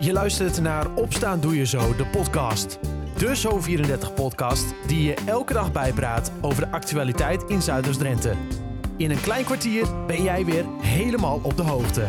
Je 0.00 0.12
luistert 0.12 0.60
naar 0.60 0.94
Opstaan 0.94 1.40
Doe 1.40 1.56
Je 1.56 1.66
Zo, 1.66 1.96
de 1.96 2.06
podcast. 2.06 2.78
De 3.16 3.36
Zo34-podcast 3.36 4.74
die 4.86 5.02
je 5.02 5.14
elke 5.26 5.52
dag 5.52 5.72
bijpraat 5.72 6.32
over 6.40 6.64
de 6.64 6.70
actualiteit 6.70 7.42
in 7.42 7.62
Zuiders-Drenthe. 7.62 8.34
In 8.96 9.10
een 9.10 9.20
klein 9.20 9.44
kwartier 9.44 10.06
ben 10.06 10.22
jij 10.22 10.44
weer 10.44 10.64
helemaal 10.80 11.40
op 11.42 11.56
de 11.56 11.62
hoogte. 11.62 12.06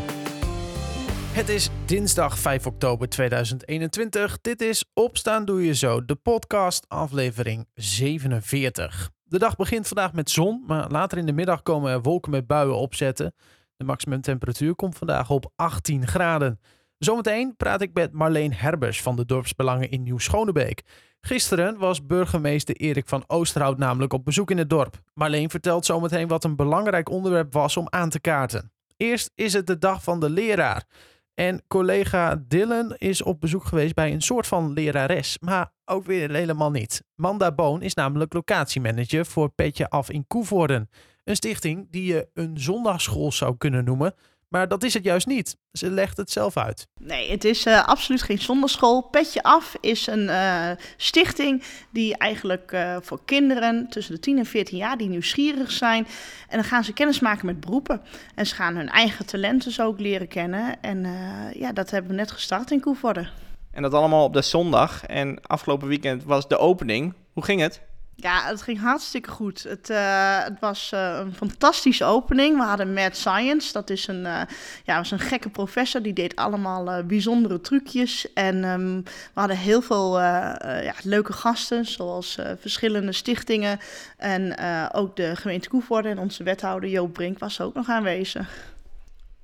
Het 1.31 1.49
is 1.49 1.69
dinsdag 1.85 2.39
5 2.39 2.65
oktober 2.65 3.09
2021. 3.09 4.41
Dit 4.41 4.61
is 4.61 4.85
Opstaan 4.93 5.45
Doe 5.45 5.65
Je 5.65 5.75
Zo, 5.75 6.05
de 6.05 6.15
podcast 6.15 6.85
aflevering 6.87 7.67
47. 7.73 9.09
De 9.23 9.39
dag 9.39 9.55
begint 9.55 9.87
vandaag 9.87 10.13
met 10.13 10.29
zon, 10.29 10.63
maar 10.67 10.89
later 10.89 11.17
in 11.17 11.25
de 11.25 11.33
middag 11.33 11.61
komen 11.61 11.91
er 11.91 12.01
wolken 12.01 12.31
met 12.31 12.47
buien 12.47 12.75
opzetten. 12.75 13.33
De 13.77 13.85
maximumtemperatuur 13.85 14.75
komt 14.75 14.97
vandaag 14.97 15.29
op 15.29 15.51
18 15.55 16.07
graden. 16.07 16.59
Zometeen 16.99 17.55
praat 17.55 17.81
ik 17.81 17.93
met 17.93 18.11
Marleen 18.11 18.53
Herbers 18.53 19.01
van 19.01 19.15
de 19.15 19.25
dorpsbelangen 19.25 19.91
in 19.91 20.03
Nieuw-Schonebeek. 20.03 20.83
Gisteren 21.21 21.77
was 21.77 22.05
burgemeester 22.05 22.75
Erik 22.75 23.07
van 23.07 23.23
Oosterhout 23.27 23.77
namelijk 23.77 24.13
op 24.13 24.25
bezoek 24.25 24.51
in 24.51 24.57
het 24.57 24.69
dorp. 24.69 25.01
Marleen 25.13 25.49
vertelt 25.49 25.85
zometeen 25.85 26.27
wat 26.27 26.43
een 26.43 26.55
belangrijk 26.55 27.09
onderwerp 27.09 27.53
was 27.53 27.77
om 27.77 27.87
aan 27.89 28.09
te 28.09 28.19
kaarten. 28.19 28.71
Eerst 28.97 29.31
is 29.35 29.53
het 29.53 29.67
de 29.67 29.77
dag 29.77 30.03
van 30.03 30.19
de 30.19 30.29
leraar. 30.29 30.85
En 31.33 31.63
collega 31.67 32.43
Dylan 32.47 32.95
is 32.97 33.21
op 33.21 33.41
bezoek 33.41 33.65
geweest 33.65 33.95
bij 33.95 34.13
een 34.13 34.21
soort 34.21 34.47
van 34.47 34.73
lerares, 34.73 35.37
maar 35.39 35.71
ook 35.85 36.05
weer 36.05 36.31
helemaal 36.31 36.71
niet. 36.71 37.03
Manda 37.15 37.51
Boon 37.51 37.81
is 37.81 37.93
namelijk 37.93 38.33
locatiemanager 38.33 39.25
voor 39.25 39.49
Petje 39.49 39.89
Af 39.89 40.09
in 40.09 40.27
Koevoorden. 40.27 40.89
Een 41.23 41.35
stichting 41.35 41.87
die 41.91 42.05
je 42.05 42.29
een 42.33 42.59
zondagschool 42.59 43.31
zou 43.31 43.57
kunnen 43.57 43.85
noemen, 43.85 44.13
maar 44.49 44.67
dat 44.67 44.83
is 44.83 44.93
het 44.93 45.03
juist 45.03 45.27
niet. 45.27 45.57
Ze 45.71 45.91
legt 45.91 46.17
het 46.17 46.31
zelf 46.31 46.57
uit. 46.57 46.87
Nee, 47.01 47.31
het 47.31 47.43
is 47.43 47.65
uh, 47.65 47.87
absoluut 47.87 48.21
geen 48.21 48.39
zonderschool. 48.39 49.01
Petje 49.01 49.43
Af 49.43 49.75
is 49.81 50.07
een 50.07 50.23
uh, 50.23 50.69
stichting 50.97 51.63
die 51.91 52.17
eigenlijk 52.17 52.71
uh, 52.71 52.97
voor 53.01 53.19
kinderen 53.25 53.89
tussen 53.89 54.13
de 54.13 54.19
10 54.19 54.37
en 54.37 54.45
14 54.45 54.77
jaar 54.77 54.97
die 54.97 55.09
nieuwsgierig 55.09 55.71
zijn. 55.71 56.07
En 56.47 56.57
dan 56.57 56.63
gaan 56.63 56.83
ze 56.83 56.93
kennis 56.93 57.19
maken 57.19 57.45
met 57.45 57.59
beroepen. 57.59 58.01
En 58.35 58.45
ze 58.45 58.55
gaan 58.55 58.75
hun 58.75 58.89
eigen 58.89 59.25
talenten 59.25 59.71
zo 59.71 59.85
ook 59.85 59.99
leren 59.99 60.27
kennen. 60.27 60.81
En 60.81 61.07
ja, 61.53 61.73
dat 61.73 61.89
hebben 61.89 62.11
we 62.11 62.17
net 62.17 62.31
gestart 62.31 62.71
in 62.71 62.79
Koevoorde. 62.79 63.29
En 63.71 63.81
dat 63.81 63.93
allemaal 63.93 64.23
op 64.23 64.33
de 64.33 64.41
zondag. 64.41 65.05
En 65.05 65.41
afgelopen 65.41 65.87
weekend 65.87 66.23
was 66.23 66.47
de 66.47 66.57
opening. 66.57 67.13
Hoe 67.33 67.43
ging 67.43 67.61
het? 67.61 67.81
Ja, 68.21 68.41
het 68.45 68.61
ging 68.61 68.79
hartstikke 68.79 69.29
goed. 69.29 69.63
Het, 69.63 69.89
uh, 69.89 70.43
het 70.43 70.59
was 70.59 70.91
uh, 70.93 71.19
een 71.19 71.33
fantastische 71.33 72.05
opening. 72.05 72.57
We 72.57 72.63
hadden 72.63 72.93
Mad 72.93 73.15
Science. 73.15 73.73
Dat 73.73 73.89
is 73.89 74.07
een, 74.07 74.25
uh, 74.25 74.41
ja, 74.83 74.97
was 74.97 75.11
een 75.11 75.19
gekke 75.19 75.49
professor. 75.49 76.01
Die 76.01 76.13
deed 76.13 76.35
allemaal 76.35 77.05
bijzondere 77.05 77.61
trucjes. 77.61 78.33
En 78.33 78.63
um, 78.63 79.03
we 79.03 79.39
hadden 79.39 79.57
heel 79.57 79.81
veel 79.81 80.19
ja, 80.19 80.93
leuke 81.03 81.33
gasten. 81.33 81.85
Zoals 81.85 82.37
verschillende 82.59 83.11
stichtingen. 83.11 83.79
En 84.17 84.57
ook 84.93 85.15
de 85.15 85.35
gemeente 85.35 85.69
Koevoorde. 85.69 86.09
En 86.09 86.19
onze 86.19 86.43
wethouder 86.43 86.89
Joop 86.89 87.13
Brink 87.13 87.39
was 87.39 87.61
ook 87.61 87.73
nog 87.73 87.89
aanwezig. 87.89 88.73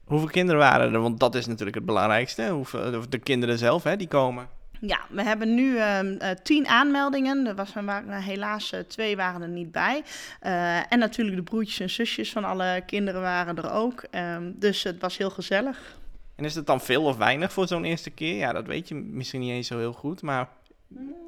Hoeveel 0.06 0.30
kinderen 0.30 0.62
waren 0.62 0.94
er? 0.94 1.02
Want 1.02 1.20
dat 1.20 1.36
is 1.36 1.46
natuurlijk 1.46 1.76
het 1.76 1.86
belangrijkste. 1.86 2.50
Hoeveel, 2.50 3.10
de 3.10 3.20
kinderen 3.20 3.58
zelf, 3.58 3.84
hè, 3.84 3.98
die 3.98 4.08
komen. 4.08 4.48
Ja, 4.88 5.00
we 5.10 5.24
hebben 5.24 5.54
nu 5.54 5.76
uh, 5.76 6.00
tien 6.44 6.68
aanmeldingen. 6.68 7.48
Er 7.48 7.56
was, 7.56 7.74
waren, 7.74 8.22
helaas 8.22 8.74
uh, 8.74 8.80
twee 8.80 9.16
waren 9.16 9.42
er 9.42 9.48
niet 9.48 9.72
bij. 9.72 10.04
Uh, 10.44 10.92
en 10.92 11.00
natuurlijk 11.00 11.38
de 11.38 11.44
broertjes 11.44 11.80
en 11.80 11.90
zusjes 11.90 12.32
van 12.32 12.44
alle 12.44 12.84
kinderen 12.86 13.22
waren 13.22 13.58
er 13.58 13.72
ook. 13.72 14.04
Um, 14.12 14.56
dus 14.60 14.84
het 14.84 15.02
was 15.02 15.18
heel 15.18 15.30
gezellig. 15.30 15.98
En 16.36 16.46
is 16.46 16.56
het 16.56 16.66
dan 16.68 16.82
veel 16.82 17.04
of 17.04 17.18
weinig 17.18 17.52
voor 17.54 17.68
zo'n 17.68 17.86
eerste 17.86 18.10
keer? 18.10 18.36
Ja, 18.36 18.54
dat 18.54 18.66
weet 18.66 18.88
je 18.88 18.96
misschien 18.96 19.40
niet 19.40 19.52
eens 19.52 19.68
zo 19.68 19.78
heel 19.78 19.94
goed. 19.94 20.22
Maar 20.22 20.48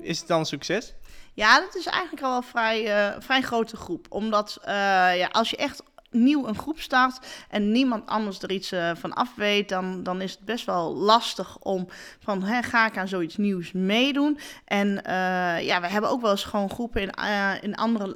is 0.02 0.20
het 0.20 0.28
dan 0.28 0.40
een 0.40 0.46
succes? 0.46 0.94
Ja, 1.34 1.60
dat 1.60 1.76
is 1.76 1.86
eigenlijk 1.86 2.24
al 2.24 2.30
wel 2.30 2.38
een 2.38 2.44
vrij, 2.44 3.14
vrij 3.20 3.42
grote 3.42 3.76
groep. 3.76 4.06
Omdat 4.10 4.60
ja, 4.66 5.28
als 5.32 5.50
je 5.50 5.58
echt 5.58 5.84
nieuw 6.24 6.48
een 6.48 6.58
groep 6.58 6.80
start 6.80 7.20
en 7.50 7.72
niemand 7.72 8.06
anders 8.06 8.42
er 8.42 8.52
iets 8.52 8.74
uh, 8.74 8.92
van 8.96 9.14
af 9.14 9.36
weet, 9.36 9.70
dan, 9.70 10.04
dan 10.04 10.22
is 10.22 10.32
het 10.32 10.46
best 10.46 10.66
wel 10.66 10.96
lastig 10.96 11.58
om 11.58 11.88
van 12.20 12.44
hè, 12.44 12.62
ga 12.64 12.88
ik 12.88 12.98
aan 12.98 13.08
zoiets 13.08 13.38
nieuws 13.38 13.72
meedoen. 13.72 14.40
En 14.66 14.88
uh, 14.88 15.66
ja, 15.66 15.82
we 15.82 15.88
hebben 15.88 16.10
ook 16.10 16.22
wel 16.22 16.32
eens 16.32 16.44
gewoon 16.44 16.70
groepen 16.70 17.02
in, 17.02 17.12
uh, 17.20 17.52
in 17.62 17.76
andere 17.76 18.16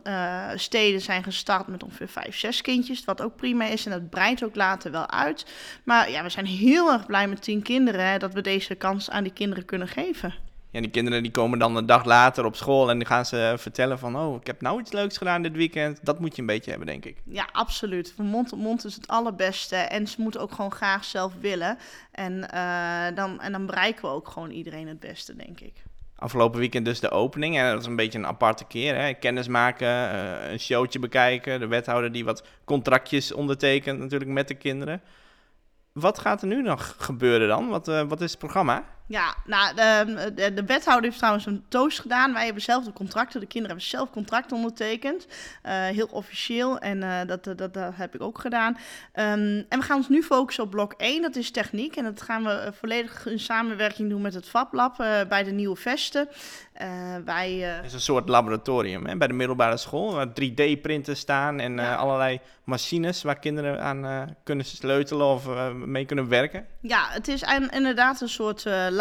steden 0.56 1.02
zijn 1.02 1.24
gestart 1.24 1.68
met 1.68 1.84
ongeveer 1.84 2.08
vijf, 2.08 2.38
zes 2.38 2.62
kindjes, 2.62 3.06
wat 3.06 3.22
ook 3.22 3.36
prima 3.36 3.66
is 3.66 3.86
en 3.86 3.92
dat 3.92 4.10
breidt 4.10 4.44
ook 4.44 4.56
later 4.56 4.92
wel 4.92 5.10
uit. 5.10 5.46
Maar 5.84 6.12
ja, 6.12 6.24
we 6.24 6.30
zijn 6.30 6.46
heel 6.46 6.92
erg 6.92 7.06
blij 7.06 7.28
met 7.28 7.42
tien 7.42 7.62
kinderen 7.62 8.06
hè, 8.06 8.18
dat 8.18 8.34
we 8.34 8.42
deze 8.42 8.76
kans 8.76 9.10
aan 9.10 9.24
die 9.24 9.34
kinderen 9.34 9.66
kunnen 9.66 9.88
geven 9.88 10.51
ja, 10.72 10.80
die 10.80 10.90
kinderen 10.90 11.24
die 11.24 11.32
komen 11.32 11.60
dan 11.60 11.76
een 11.76 11.86
dag 11.86 12.06
later 12.06 12.46
op 12.46 12.56
school 12.56 12.90
en 12.90 12.98
dan 12.98 13.08
gaan 13.08 13.26
ze 13.26 13.54
vertellen 13.58 14.00
van, 14.00 14.18
oh, 14.18 14.36
ik 14.36 14.48
heb 14.48 14.62
nou 14.62 14.80
iets 14.80 14.92
leuks 14.92 15.18
gedaan 15.18 15.42
dit 15.42 15.56
weekend. 15.56 16.00
Dat 16.02 16.20
moet 16.20 16.36
je 16.36 16.42
een 16.42 16.48
beetje 16.48 16.70
hebben, 16.70 16.88
denk 16.88 17.06
ik. 17.06 17.22
Ja, 17.26 17.50
absoluut. 17.52 18.14
Van 18.16 18.26
mond 18.26 18.50
tot 18.50 18.60
mond 18.60 18.86
is 18.86 18.96
het 18.96 19.08
allerbeste 19.08 19.76
en 19.76 20.08
ze 20.08 20.22
moeten 20.22 20.42
ook 20.42 20.52
gewoon 20.52 20.72
graag 20.72 21.04
zelf 21.04 21.34
willen. 21.40 21.78
En, 22.12 22.34
uh, 22.54 23.16
dan, 23.16 23.42
en 23.42 23.52
dan 23.52 23.66
bereiken 23.66 24.02
we 24.02 24.08
ook 24.08 24.28
gewoon 24.28 24.50
iedereen 24.50 24.88
het 24.88 25.00
beste, 25.00 25.36
denk 25.36 25.60
ik. 25.60 25.74
Afgelopen 26.16 26.60
weekend 26.60 26.86
dus 26.86 27.00
de 27.00 27.10
opening 27.10 27.58
en 27.58 27.72
dat 27.72 27.80
is 27.80 27.86
een 27.86 27.96
beetje 27.96 28.18
een 28.18 28.28
aparte 28.28 28.66
keer. 28.66 28.96
Hè? 28.96 29.14
Kennis 29.14 29.48
maken, 29.48 29.88
uh, 29.88 30.52
een 30.52 30.60
showtje 30.60 31.00
bekijken, 31.00 31.60
de 31.60 31.68
wethouder 31.68 32.12
die 32.12 32.26
wat 32.26 32.44
contractjes 32.66 33.32
ondertekent 33.32 34.00
natuurlijk 34.00 34.32
met 34.32 34.48
de 34.48 34.54
kinderen. 34.54 35.02
Wat 35.92 36.20
gaat 36.20 36.42
er 36.42 36.48
nu 36.48 36.62
nog 36.62 36.96
gebeuren 36.98 37.48
dan? 37.48 37.68
Wat, 37.68 37.88
uh, 37.88 38.02
wat 38.02 38.22
is 38.22 38.30
het 38.30 38.40
programma? 38.40 38.84
Ja, 39.12 39.36
nou, 39.46 39.76
de, 39.76 40.32
de, 40.36 40.54
de, 40.54 40.64
wethouder 40.66 41.06
heeft 41.06 41.18
trouwens 41.18 41.46
een 41.46 41.64
toast 41.68 42.00
gedaan. 42.00 42.34
Wij 42.34 42.46
hebben 42.46 42.62
zelf 42.62 42.86
de 42.86 42.94
contracten. 42.94 43.40
De 43.40 43.46
kinderen 43.46 43.78
hebben 43.78 43.98
zelf 43.98 44.10
contracten 44.10 44.58
ondertekend. 44.58 45.28
Uh, 45.66 45.72
heel 45.72 46.08
officieel. 46.12 46.80
En 46.80 46.98
uh, 46.98 47.20
dat, 47.28 47.44
dat, 47.44 47.58
dat, 47.58 47.92
heb 47.94 48.16
ik 48.16 48.22
ook 48.22 48.40
gedaan. 48.40 48.74
Um, 48.74 49.66
en 49.70 49.80
we 49.80 49.82
gaan 49.82 49.98
ons 49.98 50.10
nu 50.10 50.24
focussen 50.24 50.64
op 50.64 50.70
blok 50.70 50.94
1. 50.98 51.22
Dat 51.22 51.36
is 51.36 51.52
techniek. 51.52 51.96
En 51.96 52.04
dat 52.04 52.22
gaan 52.22 52.44
we 52.44 52.72
volledig 52.80 53.26
in 53.26 53.40
samenwerking 53.40 54.10
doen 54.10 54.22
met 54.22 54.34
het 54.34 54.50
FabLab 54.50 55.00
uh, 55.00 55.08
bij 55.30 55.44
de 55.44 55.52
Nieuwe 55.52 55.76
Vesten. 55.76 56.28
wij, 57.26 57.52
het 57.52 57.86
is 57.86 57.94
een 57.94 58.00
soort 58.00 58.30
laboratorium 58.30 59.06
hè? 59.06 59.18
bij 59.18 59.28
de 59.28 59.34
middelbare 59.34 59.78
school. 59.78 60.14
Waar 60.14 60.28
3D-printers 60.28 61.20
staan 61.20 61.60
en 61.60 61.76
ja. 61.76 61.96
allerlei 61.96 62.40
machines 62.64 63.24
waar 63.24 63.40
kinderen 63.40 63.82
aan 63.82 64.36
kunnen 64.44 64.66
sleutelen 64.66 65.26
of 65.26 65.74
mee 65.74 66.06
kunnen 66.06 66.28
werken. 66.28 66.66
Ja, 66.82 67.08
het 67.10 67.28
is 67.28 67.42
een, 67.42 67.70
inderdaad 67.70 68.22
een 68.22 68.30
soort 68.30 68.66
laboratorium, 68.66 69.01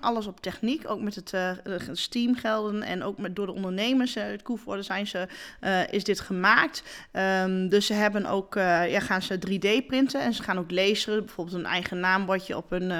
alles 0.00 0.26
op 0.26 0.40
techniek, 0.40 0.90
ook 0.90 1.00
met 1.00 1.14
het 1.14 1.32
uh, 1.32 1.50
Steam-gelden 1.92 2.82
en 2.82 3.02
ook 3.02 3.18
met, 3.18 3.36
door 3.36 3.46
de 3.46 3.52
ondernemers 3.52 4.18
uit 4.18 4.42
Koevoorde 4.42 4.82
zijn 4.82 5.06
ze, 5.06 5.28
uh, 5.60 5.92
is 5.92 6.04
dit 6.04 6.20
gemaakt. 6.20 6.82
Um, 7.12 7.68
dus 7.68 7.86
ze 7.86 7.92
hebben 7.92 8.26
ook, 8.26 8.56
uh, 8.56 8.90
ja, 8.90 9.00
gaan 9.00 9.22
ze 9.22 9.38
3D 9.38 9.86
printen 9.86 10.20
en 10.20 10.32
ze 10.32 10.42
gaan 10.42 10.58
ook 10.58 10.70
lezen, 10.70 11.24
bijvoorbeeld 11.24 11.56
een 11.56 11.66
eigen 11.66 12.00
naambordje 12.00 12.56
op 12.56 12.70
hun, 12.70 12.92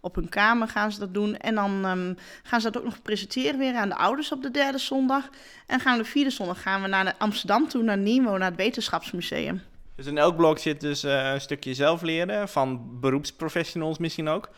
op 0.00 0.14
hun 0.14 0.28
kamer 0.28 0.68
gaan 0.68 0.92
ze 0.92 0.98
dat 0.98 1.14
doen. 1.14 1.36
En 1.36 1.54
dan 1.54 1.84
um, 1.84 2.16
gaan 2.42 2.60
ze 2.60 2.70
dat 2.70 2.82
ook 2.82 2.88
nog 2.88 3.02
presenteren 3.02 3.58
weer 3.58 3.74
aan 3.74 3.88
de 3.88 3.96
ouders 3.96 4.32
op 4.32 4.42
de 4.42 4.50
derde 4.50 4.78
zondag. 4.78 5.28
En 5.66 5.80
gaan 5.80 5.96
we 5.96 6.02
de 6.02 6.08
vierde 6.08 6.30
zondag 6.30 6.62
gaan 6.62 6.82
we 6.82 6.88
naar 6.88 7.14
Amsterdam 7.18 7.68
toe, 7.68 7.82
naar 7.82 7.98
Nimo, 7.98 8.36
naar 8.36 8.48
het 8.48 8.56
Wetenschapsmuseum. 8.56 9.62
Dus 9.96 10.06
in 10.06 10.18
elk 10.18 10.36
blok 10.36 10.58
zit 10.58 10.80
dus 10.80 11.02
een 11.02 11.40
stukje 11.40 11.74
zelf 11.74 12.02
leren, 12.02 12.48
van 12.48 13.00
beroepsprofessionals 13.00 13.98
misschien 13.98 14.28
ook 14.28 14.50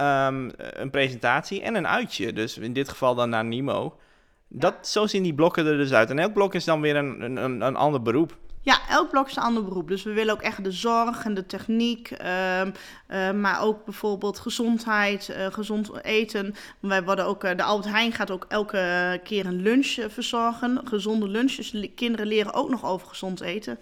um, 0.00 0.50
een 0.56 0.90
presentatie 0.90 1.62
en 1.62 1.74
een 1.74 1.86
uitje. 1.86 2.32
Dus 2.32 2.58
in 2.58 2.72
dit 2.72 2.88
geval 2.88 3.14
dan 3.14 3.28
naar 3.28 3.44
Nimo. 3.44 3.98
Dat, 4.48 4.88
Zo 4.88 5.06
zien 5.06 5.22
die 5.22 5.34
blokken 5.34 5.66
er 5.66 5.76
dus 5.76 5.92
uit. 5.92 6.10
En 6.10 6.18
elk 6.18 6.32
blok 6.32 6.54
is 6.54 6.64
dan 6.64 6.80
weer 6.80 6.96
een, 6.96 7.22
een, 7.22 7.60
een 7.60 7.76
ander 7.76 8.02
beroep. 8.02 8.36
Ja, 8.62 8.78
elk 8.88 9.10
blok 9.10 9.28
is 9.28 9.36
een 9.36 9.42
ander 9.42 9.64
beroep. 9.64 9.88
Dus 9.88 10.02
we 10.02 10.12
willen 10.12 10.34
ook 10.34 10.42
echt 10.42 10.64
de 10.64 10.72
zorg 10.72 11.24
en 11.24 11.34
de 11.34 11.46
techniek, 11.46 12.10
um, 12.10 12.72
uh, 13.08 13.30
maar 13.30 13.62
ook 13.62 13.84
bijvoorbeeld 13.84 14.38
gezondheid, 14.38 15.28
uh, 15.30 15.46
gezond 15.46 16.04
eten. 16.04 16.54
Wij 16.80 17.02
worden 17.02 17.24
ook, 17.24 17.44
uh, 17.44 17.56
de 17.56 17.62
Albert 17.62 17.88
Heijn 17.88 18.12
gaat 18.12 18.30
ook 18.30 18.46
elke 18.48 19.20
keer 19.24 19.46
een 19.46 19.62
lunch 19.62 19.96
verzorgen. 20.08 20.80
Gezonde 20.84 21.28
lunches. 21.28 21.74
Kinderen 21.94 22.26
leren 22.26 22.54
ook 22.54 22.68
nog 22.68 22.84
over 22.84 23.08
gezond 23.08 23.40
eten. 23.40 23.78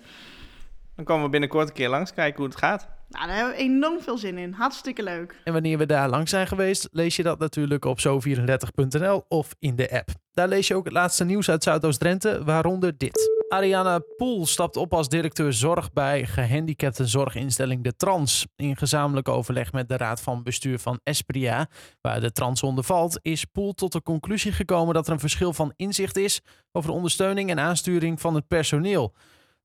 Dan 0.97 1.05
komen 1.05 1.25
we 1.25 1.31
binnenkort 1.31 1.69
een 1.69 1.75
keer 1.75 1.89
langs 1.89 2.15
kijken 2.15 2.37
hoe 2.37 2.47
het 2.47 2.59
gaat. 2.59 2.89
Nou, 3.09 3.27
daar 3.27 3.37
hebben 3.37 3.55
we 3.55 3.61
enorm 3.61 4.01
veel 4.01 4.19
zin 4.19 4.39
in. 4.39 4.53
Hartstikke 4.53 5.03
leuk. 5.03 5.41
En 5.45 5.53
wanneer 5.53 5.79
we 5.79 5.87
daar 5.87 6.09
langs 6.09 6.31
zijn 6.31 6.47
geweest, 6.47 6.89
lees 6.93 7.17
je 7.17 7.23
dat 7.23 7.39
natuurlijk 7.39 7.85
op 7.85 7.99
zo34.nl 7.99 9.25
of 9.29 9.55
in 9.59 9.77
de 9.77 9.91
app. 9.91 10.09
Daar 10.33 10.49
lees 10.49 10.67
je 10.67 10.75
ook 10.75 10.85
het 10.85 10.93
laatste 10.93 11.25
nieuws 11.25 11.51
uit 11.51 11.63
Zuidoost-Drenthe, 11.63 12.45
waaronder 12.45 12.99
dit. 12.99 13.37
Ariana 13.49 14.01
Poel 14.17 14.47
stapt 14.47 14.77
op 14.77 14.95
als 14.95 15.09
directeur 15.09 15.53
zorg 15.53 15.93
bij 15.93 16.27
gehandicapte 16.27 17.07
zorginstelling 17.07 17.85
De 17.85 17.97
Trans. 17.97 18.47
In 18.57 18.77
gezamenlijk 18.77 19.29
overleg 19.29 19.73
met 19.73 19.89
de 19.89 19.97
raad 19.97 20.21
van 20.21 20.43
bestuur 20.43 20.79
van 20.79 21.01
Espria, 21.03 21.69
waar 22.01 22.21
de 22.21 22.33
Trans 22.33 22.63
onder 22.63 22.85
valt, 22.85 23.19
is 23.23 23.45
Poel 23.45 23.73
tot 23.73 23.93
de 23.93 24.03
conclusie 24.03 24.53
gekomen 24.53 24.95
dat 24.95 25.07
er 25.07 25.13
een 25.13 25.21
verschil 25.21 25.53
van 25.53 25.73
inzicht 25.77 26.17
is 26.17 26.41
over 26.73 26.91
de 26.91 26.97
ondersteuning 26.97 27.51
en 27.51 27.61
aansturing 27.61 28.21
van 28.21 28.35
het 28.35 28.49
personeel. 28.49 29.15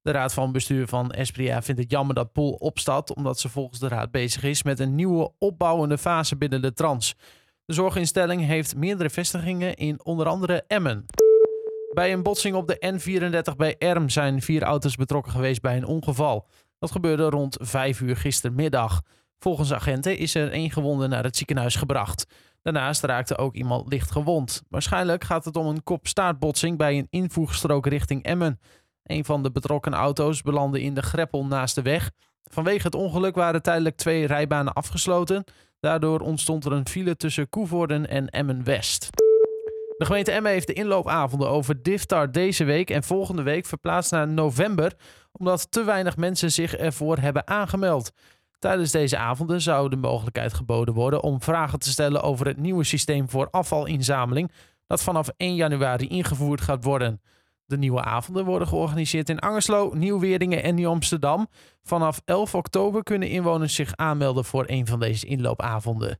De 0.03 0.11
raad 0.11 0.33
van 0.33 0.51
bestuur 0.51 0.87
van 0.87 1.11
Espria 1.11 1.61
vindt 1.61 1.81
het 1.81 1.91
jammer 1.91 2.15
dat 2.15 2.31
Poel 2.31 2.51
opstapt, 2.51 3.15
omdat 3.15 3.39
ze 3.39 3.49
volgens 3.49 3.79
de 3.79 3.87
raad 3.87 4.11
bezig 4.11 4.43
is 4.43 4.63
met 4.63 4.79
een 4.79 4.95
nieuwe 4.95 5.31
opbouwende 5.39 5.97
fase 5.97 6.37
binnen 6.37 6.61
de 6.61 6.73
trans. 6.73 7.15
De 7.65 7.73
zorginstelling 7.73 8.45
heeft 8.45 8.75
meerdere 8.75 9.09
vestigingen 9.09 9.75
in 9.75 10.05
onder 10.05 10.27
andere 10.27 10.63
Emmen. 10.67 11.05
Bij 11.93 12.13
een 12.13 12.23
botsing 12.23 12.55
op 12.55 12.67
de 12.67 12.93
N34 12.93 13.55
bij 13.55 13.75
Erm 13.77 14.09
zijn 14.09 14.41
vier 14.41 14.63
auto's 14.63 14.95
betrokken 14.95 15.31
geweest 15.31 15.61
bij 15.61 15.77
een 15.77 15.85
ongeval. 15.85 16.47
Dat 16.79 16.91
gebeurde 16.91 17.29
rond 17.29 17.57
5 17.61 18.01
uur 18.01 18.17
gistermiddag. 18.17 19.01
Volgens 19.39 19.73
agenten 19.73 20.17
is 20.17 20.35
er 20.35 20.51
één 20.51 20.71
gewonde 20.71 21.07
naar 21.07 21.23
het 21.23 21.37
ziekenhuis 21.37 21.75
gebracht. 21.75 22.25
Daarnaast 22.61 23.03
raakte 23.03 23.37
ook 23.37 23.55
iemand 23.55 23.87
licht 23.87 24.11
gewond. 24.11 24.63
Waarschijnlijk 24.69 25.23
gaat 25.23 25.45
het 25.45 25.55
om 25.55 25.67
een 25.67 25.83
kop-staartbotsing 25.83 26.77
bij 26.77 26.97
een 26.97 27.07
invoegstrook 27.09 27.87
richting 27.87 28.23
Emmen. 28.23 28.59
Een 29.03 29.25
van 29.25 29.43
de 29.43 29.51
betrokken 29.51 29.93
auto's 29.93 30.41
belandde 30.41 30.81
in 30.81 30.93
de 30.93 31.01
greppel 31.01 31.45
naast 31.45 31.75
de 31.75 31.81
weg. 31.81 32.11
Vanwege 32.43 32.85
het 32.85 32.95
ongeluk 32.95 33.35
waren 33.35 33.61
tijdelijk 33.61 33.95
twee 33.95 34.27
rijbanen 34.27 34.73
afgesloten. 34.73 35.43
Daardoor 35.79 36.19
ontstond 36.19 36.65
er 36.65 36.71
een 36.71 36.87
file 36.87 37.15
tussen 37.15 37.49
Koevoorden 37.49 38.09
en 38.09 38.29
Emmen-West. 38.29 39.09
De 39.97 40.05
gemeente 40.05 40.31
Emmen 40.31 40.51
heeft 40.51 40.67
de 40.67 40.73
inloopavonden 40.73 41.49
over 41.49 41.83
Diftar 41.83 42.31
deze 42.31 42.63
week 42.63 42.89
en 42.89 43.03
volgende 43.03 43.41
week 43.41 43.65
verplaatst 43.65 44.11
naar 44.11 44.27
november, 44.27 44.93
omdat 45.31 45.71
te 45.71 45.83
weinig 45.83 46.17
mensen 46.17 46.51
zich 46.51 46.75
ervoor 46.75 47.17
hebben 47.17 47.47
aangemeld. 47.47 48.11
Tijdens 48.59 48.91
deze 48.91 49.17
avonden 49.17 49.61
zou 49.61 49.89
de 49.89 49.95
mogelijkheid 49.95 50.53
geboden 50.53 50.93
worden 50.93 51.23
om 51.23 51.41
vragen 51.41 51.79
te 51.79 51.89
stellen 51.89 52.21
over 52.21 52.45
het 52.45 52.57
nieuwe 52.57 52.83
systeem 52.83 53.29
voor 53.29 53.49
afvalinzameling, 53.49 54.51
dat 54.87 55.03
vanaf 55.03 55.29
1 55.37 55.55
januari 55.55 56.07
ingevoerd 56.07 56.61
gaat 56.61 56.83
worden. 56.83 57.21
De 57.65 57.77
nieuwe 57.77 58.01
avonden 58.01 58.45
worden 58.45 58.67
georganiseerd 58.67 59.29
in 59.29 59.39
Angerslo, 59.39 59.91
Nieuw-Weeringen 59.93 60.63
en 60.63 60.75
Nieuw-Amsterdam. 60.75 61.47
Vanaf 61.83 62.21
11 62.25 62.55
oktober 62.55 63.03
kunnen 63.03 63.29
inwoners 63.29 63.75
zich 63.75 63.95
aanmelden 63.95 64.45
voor 64.45 64.63
een 64.67 64.87
van 64.87 64.99
deze 64.99 65.25
inloopavonden. 65.25 66.17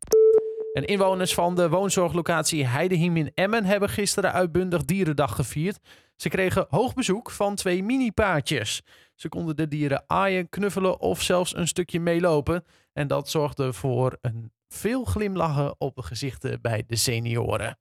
En 0.74 0.86
inwoners 0.86 1.34
van 1.34 1.56
de 1.56 1.70
woonzorglocatie 1.70 2.66
Heidehiem 2.66 3.18
in 3.18 3.32
Emmen 3.34 3.66
hebben 3.66 3.90
gisteren 3.90 4.34
uitbundig 4.34 4.86
Dierendag 4.86 5.36
gevierd. 5.36 5.80
Ze 6.16 6.30
kregen 6.30 6.66
hoog 6.70 6.94
bezoek 6.94 7.32
van 7.32 7.56
twee 7.56 7.84
mini-paardjes. 7.84 8.82
Ze 9.16 9.30
konden 9.30 9.56
de 9.56 9.68
dieren 9.68 10.04
aaien, 10.08 10.50
knuffelen 10.50 11.00
of 11.00 11.22
zelfs 11.22 11.56
een 11.56 11.68
stukje 11.68 12.00
meelopen. 12.00 12.64
En 12.94 13.08
dat 13.08 13.30
zorgde 13.30 13.74
voor 13.74 14.18
een 14.22 14.52
veel 14.68 15.04
glimlachen 15.04 15.76
op 15.78 15.96
de 15.96 16.04
gezichten 16.04 16.62
bij 16.62 16.84
de 16.88 16.96
senioren. 16.96 17.78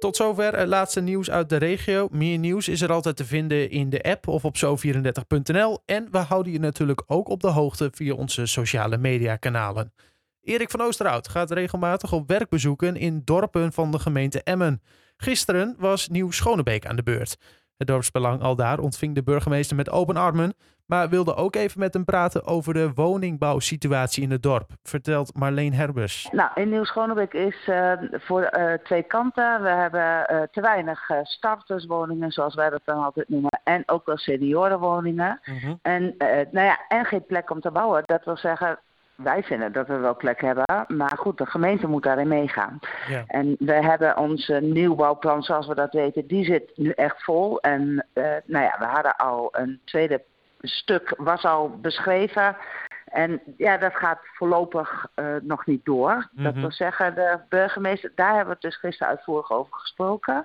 Tot 0.00 0.16
zover 0.16 0.58
het 0.58 0.68
laatste 0.68 1.00
nieuws 1.00 1.30
uit 1.30 1.48
de 1.48 1.56
regio. 1.56 2.08
Meer 2.10 2.38
nieuws 2.38 2.68
is 2.68 2.80
er 2.80 2.92
altijd 2.92 3.16
te 3.16 3.24
vinden 3.24 3.70
in 3.70 3.90
de 3.90 4.02
app 4.02 4.28
of 4.28 4.44
op 4.44 4.56
zo34.nl. 4.56 5.78
En 5.86 6.08
we 6.10 6.18
houden 6.18 6.52
je 6.52 6.58
natuurlijk 6.58 7.02
ook 7.06 7.28
op 7.28 7.40
de 7.40 7.48
hoogte 7.48 7.90
via 7.92 8.14
onze 8.14 8.46
sociale 8.46 8.98
media 8.98 9.36
kanalen. 9.36 9.92
Erik 10.42 10.70
van 10.70 10.80
Oosterhout 10.80 11.28
gaat 11.28 11.50
regelmatig 11.50 12.12
op 12.12 12.28
werkbezoeken 12.28 12.96
in 12.96 13.22
dorpen 13.24 13.72
van 13.72 13.90
de 13.90 13.98
gemeente 13.98 14.42
Emmen. 14.42 14.82
Gisteren 15.16 15.74
was 15.78 16.08
Nieuw 16.08 16.30
Schonebeek 16.30 16.86
aan 16.86 16.96
de 16.96 17.02
beurt. 17.02 17.36
Het 17.76 17.86
dorpsbelang 17.86 18.42
al 18.42 18.56
daar 18.56 18.78
ontving 18.78 19.14
de 19.14 19.22
burgemeester 19.22 19.76
met 19.76 19.90
open 19.90 20.16
armen, 20.16 20.54
maar 20.90 21.08
wilde 21.08 21.34
ook 21.34 21.54
even 21.56 21.80
met 21.80 21.94
hem 21.94 22.04
praten 22.04 22.46
over 22.46 22.74
de 22.74 22.92
woningbouwsituatie 22.94 24.22
in 24.22 24.30
het 24.30 24.42
dorp, 24.42 24.70
vertelt 24.82 25.36
Marleen 25.36 25.72
Herbers. 25.72 26.28
Nou, 26.32 26.50
in 26.54 26.68
Nieuw-Schonebeek 26.68 27.32
is 27.32 27.66
uh, 27.68 27.92
voor 28.12 28.50
uh, 28.58 28.72
twee 28.72 29.02
kanten. 29.02 29.62
We 29.62 29.68
hebben 29.68 30.26
uh, 30.32 30.42
te 30.50 30.60
weinig 30.60 31.10
starterswoningen, 31.22 32.30
zoals 32.30 32.54
wij 32.54 32.70
dat 32.70 32.80
dan 32.84 33.04
altijd 33.04 33.28
noemen, 33.28 33.60
en 33.64 33.82
ook 33.86 34.06
wel 34.06 34.18
seniorenwoningen. 34.18 35.40
Mm 35.44 35.58
-hmm. 35.58 35.78
En, 35.82 36.14
nou 36.50 36.66
ja, 36.66 36.78
en 36.88 37.04
geen 37.04 37.26
plek 37.26 37.50
om 37.50 37.60
te 37.60 37.70
bouwen. 37.70 38.02
Dat 38.06 38.24
wil 38.24 38.36
zeggen, 38.36 38.78
wij 39.22 39.42
vinden 39.42 39.72
dat 39.72 39.86
we 39.86 39.96
wel 39.96 40.16
plek 40.16 40.40
hebben, 40.40 40.84
maar 40.88 41.16
goed, 41.18 41.38
de 41.38 41.46
gemeente 41.46 41.86
moet 41.86 42.02
daarin 42.02 42.28
meegaan. 42.28 42.78
Ja. 43.08 43.24
En 43.26 43.56
we 43.58 43.72
hebben 43.72 44.16
onze 44.16 44.60
nieuwbouwplan, 44.60 45.42
zoals 45.42 45.66
we 45.66 45.74
dat 45.74 45.92
weten, 45.92 46.26
die 46.26 46.44
zit 46.44 46.70
nu 46.74 46.90
echt 46.90 47.22
vol. 47.22 47.60
En 47.60 48.06
uh, 48.14 48.24
nou 48.44 48.64
ja, 48.64 48.76
we 48.78 48.84
hadden 48.84 49.16
al 49.16 49.48
een 49.52 49.80
tweede 49.84 50.22
stuk, 50.60 51.14
was 51.16 51.44
al 51.44 51.78
beschreven. 51.80 52.56
En 53.10 53.40
ja, 53.56 53.76
dat 53.76 53.94
gaat 53.94 54.18
voorlopig 54.22 55.06
uh, 55.16 55.26
nog 55.42 55.66
niet 55.66 55.84
door. 55.84 56.14
Mm 56.14 56.28
-hmm. 56.34 56.44
Dat 56.44 56.54
wil 56.54 56.72
zeggen, 56.72 57.14
de 57.14 57.38
burgemeester, 57.48 58.12
daar 58.14 58.34
hebben 58.34 58.46
we 58.46 58.52
het 58.52 58.60
dus 58.60 58.76
gisteren 58.76 59.12
uitvoerig 59.12 59.50
over 59.50 59.74
gesproken. 59.74 60.44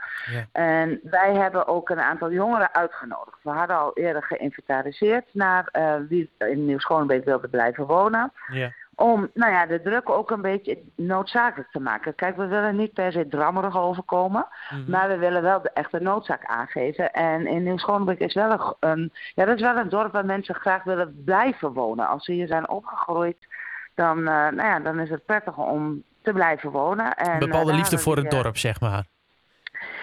En 0.51 0.99
wij 1.03 1.33
hebben 1.33 1.67
ook 1.67 1.89
een 1.89 1.99
aantal 1.99 2.31
jongeren 2.31 2.73
uitgenodigd. 2.73 3.37
We 3.41 3.49
hadden 3.49 3.77
al 3.77 3.91
eerder 3.93 4.23
geïnventariseerd 4.23 5.25
naar 5.31 5.69
uh, 5.71 5.95
wie 6.09 6.31
in 6.37 6.65
Nieuw-Schoonbeek 6.65 7.25
wilde 7.25 7.47
blijven 7.47 7.85
wonen. 7.85 8.31
Ja. 8.47 8.71
Om 8.95 9.29
nou 9.33 9.51
ja, 9.51 9.65
de 9.65 9.81
druk 9.81 10.09
ook 10.09 10.31
een 10.31 10.41
beetje 10.41 10.79
noodzakelijk 10.95 11.71
te 11.71 11.79
maken. 11.79 12.15
Kijk, 12.15 12.37
we 12.37 12.47
willen 12.47 12.75
niet 12.75 12.93
per 12.93 13.11
se 13.11 13.27
drammerig 13.27 13.77
overkomen. 13.77 14.47
Mm 14.69 14.77
-hmm. 14.77 14.91
Maar 14.91 15.07
we 15.07 15.17
willen 15.17 15.41
wel 15.41 15.61
de 15.61 15.71
echte 15.73 15.99
noodzaak 15.99 16.45
aangeven. 16.45 17.13
En 17.13 17.47
in 17.47 17.63
Nieuw-Schoonbeek 17.63 18.19
is 18.19 18.33
wel 18.33 18.51
een, 18.51 18.75
een, 18.79 19.11
ja, 19.33 19.45
dat 19.45 19.55
is 19.55 19.61
wel 19.61 19.77
een 19.77 19.89
dorp 19.89 20.11
waar 20.11 20.25
mensen 20.25 20.55
graag 20.55 20.83
willen 20.83 21.21
blijven 21.25 21.73
wonen. 21.73 22.07
Als 22.07 22.25
ze 22.25 22.31
hier 22.31 22.47
zijn 22.47 22.69
opgegroeid, 22.69 23.47
dan, 23.95 24.17
uh, 24.17 24.25
nou 24.25 24.55
ja, 24.55 24.79
dan 24.79 24.99
is 24.99 25.09
het 25.09 25.25
prettig 25.25 25.57
om 25.57 26.03
te 26.21 26.33
blijven 26.33 26.71
wonen. 26.71 27.15
En, 27.15 27.39
Bepaalde 27.39 27.71
uh, 27.71 27.77
liefde 27.77 27.97
voor 27.97 28.17
het 28.17 28.31
dorp, 28.31 28.57
zeg 28.57 28.79
maar. 28.79 29.05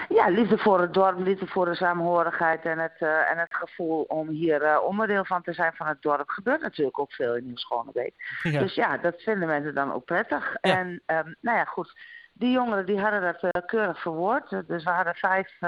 Ja, 0.08 0.28
liefde 0.28 0.58
voor 0.58 0.80
het 0.80 0.94
dorp, 0.94 1.18
liefde 1.18 1.46
voor 1.46 1.64
de 1.64 1.74
samenhorigheid 1.74 2.64
en 2.64 2.78
het, 2.78 3.00
uh, 3.00 3.30
en 3.30 3.38
het 3.38 3.54
gevoel 3.54 4.02
om 4.02 4.28
hier 4.28 4.62
uh, 4.62 4.78
onderdeel 4.84 5.24
van 5.24 5.42
te 5.42 5.52
zijn 5.52 5.72
van 5.72 5.86
het 5.86 6.02
dorp. 6.02 6.28
Gebeurt 6.28 6.60
natuurlijk 6.60 6.98
ook 6.98 7.12
veel 7.12 7.36
in 7.36 7.44
Nieuw-Schonebeek. 7.44 8.14
Ja. 8.42 8.60
Dus 8.60 8.74
ja, 8.74 8.96
dat 8.96 9.22
vinden 9.22 9.48
mensen 9.48 9.74
dan 9.74 9.92
ook 9.92 10.04
prettig. 10.04 10.56
Ja. 10.60 10.78
En 10.78 10.88
um, 10.88 11.36
nou 11.40 11.58
ja, 11.58 11.64
goed, 11.64 11.98
die 12.32 12.52
jongeren 12.52 12.86
die 12.86 13.00
hadden 13.00 13.22
dat 13.22 13.42
uh, 13.42 13.66
keurig 13.66 14.00
verwoord. 14.00 14.50
Dus 14.66 14.84
we 14.84 14.90
hadden 14.90 15.14
vijf 15.14 15.58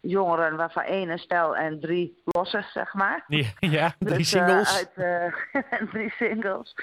jongeren, 0.00 0.56
waarvan 0.56 0.82
één 0.82 1.08
een 1.08 1.18
stel 1.18 1.56
en 1.56 1.80
drie 1.80 2.22
losse, 2.24 2.64
zeg 2.72 2.94
maar. 2.94 3.24
Ja, 3.26 3.48
ja 3.78 3.94
drie 3.98 4.16
dus, 4.16 4.28
singles. 4.28 4.88
Uit, 4.96 5.24
drie 5.92 6.10
singles. 6.10 6.74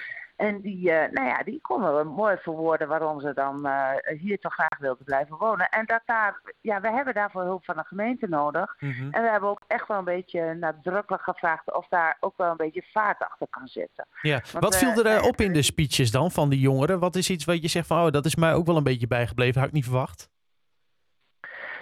En 0.41 0.61
die, 0.61 0.89
uh, 0.89 0.93
nou 1.11 1.27
ja, 1.27 1.43
die 1.43 1.59
konden 1.61 1.97
we 1.97 2.03
mooi 2.03 2.37
verwoorden 2.37 2.87
waarom 2.87 3.21
ze 3.21 3.33
dan 3.33 3.65
uh, 3.65 3.89
hier 4.19 4.39
toch 4.39 4.53
graag 4.53 4.77
wilden 4.79 5.05
blijven 5.05 5.37
wonen. 5.37 5.69
En 5.69 5.85
dat 5.85 6.01
daar, 6.05 6.41
ja, 6.61 6.81
we 6.81 6.91
hebben 6.91 7.13
daarvoor 7.13 7.41
hulp 7.41 7.65
van 7.65 7.75
de 7.75 7.83
gemeente 7.83 8.27
nodig. 8.27 8.75
Mm 8.79 8.91
-hmm. 8.91 9.11
En 9.11 9.21
we 9.21 9.29
hebben 9.29 9.49
ook 9.49 9.61
echt 9.67 9.87
wel 9.87 9.97
een 9.97 10.03
beetje 10.03 10.53
nadrukkelijk 10.53 11.23
gevraagd 11.23 11.73
of 11.73 11.87
daar 11.87 12.17
ook 12.19 12.37
wel 12.37 12.51
een 12.51 12.57
beetje 12.57 12.83
vaart 12.91 13.19
achter 13.19 13.47
kan 13.49 13.67
zitten. 13.67 14.07
Ja, 14.21 14.41
Want, 14.51 14.63
wat 14.63 14.77
viel 14.77 15.05
er 15.05 15.17
uh, 15.17 15.27
op 15.27 15.41
in 15.41 15.53
de 15.53 15.61
speeches 15.61 16.11
dan 16.11 16.31
van 16.31 16.49
die 16.49 16.59
jongeren? 16.59 16.99
Wat 16.99 17.15
is 17.15 17.29
iets 17.29 17.45
wat 17.45 17.61
je 17.61 17.67
zegt 17.67 17.87
van, 17.87 18.05
oh, 18.05 18.11
dat 18.11 18.25
is 18.25 18.35
mij 18.35 18.53
ook 18.53 18.65
wel 18.65 18.77
een 18.77 18.83
beetje 18.83 19.07
bijgebleven, 19.07 19.59
had 19.59 19.69
ik 19.69 19.75
niet 19.75 19.83
verwacht? 19.83 20.29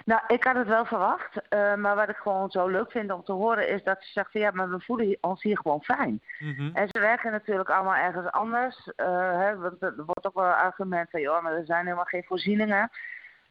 Nou, 0.04 0.20
ik 0.26 0.44
had 0.44 0.56
het 0.56 0.66
wel 0.66 0.84
verwacht. 0.84 1.36
Uh, 1.50 1.74
maar 1.74 1.96
wat 1.96 2.08
ik 2.08 2.16
gewoon 2.16 2.50
zo 2.50 2.66
leuk 2.66 2.90
vind 2.90 3.12
om 3.12 3.24
te 3.24 3.32
horen 3.32 3.68
is 3.68 3.82
dat 3.82 3.96
ze 4.00 4.12
zegt 4.12 4.30
van 4.32 4.40
ja, 4.40 4.50
maar 4.50 4.70
we 4.70 4.80
voelen 4.80 5.18
ons 5.20 5.42
hier 5.42 5.58
gewoon 5.58 5.82
fijn. 5.82 6.22
Mm 6.38 6.54
-hmm. 6.54 6.70
En 6.74 6.88
ze 6.88 7.00
werken 7.00 7.32
natuurlijk 7.32 7.70
allemaal 7.70 7.94
ergens 7.94 8.30
anders. 8.30 8.86
Uh, 8.96 9.06
hè, 9.38 9.56
want 9.56 9.82
er 9.82 10.04
wordt 10.04 10.26
ook 10.26 10.34
wel 10.34 10.44
een 10.44 10.52
argument 10.52 11.10
van 11.10 11.20
joh, 11.20 11.42
maar 11.42 11.52
er 11.52 11.64
zijn 11.64 11.84
helemaal 11.84 12.04
geen 12.04 12.24
voorzieningen. 12.24 12.90